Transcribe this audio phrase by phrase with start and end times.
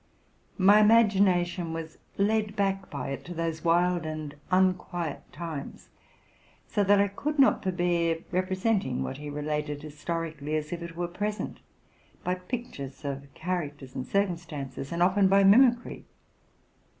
[0.57, 5.89] My imagination was led back by it to those wild and unquiet times;
[6.65, 11.07] so that I could not forbear representing what he related historically, as if it were
[11.07, 11.59] present,
[12.23, 16.05] by pictures of characters and circumstances, and often by mimicry.